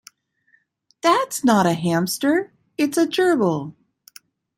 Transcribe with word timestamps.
That's 1.03 1.43
not 1.43 1.67
a 1.67 1.73
hamster, 1.75 2.51
it's 2.75 2.97
a 2.97 3.05
gerbil. 3.05 3.75